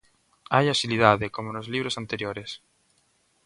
[0.55, 2.49] Hai axilidade, como nos libros anteriores.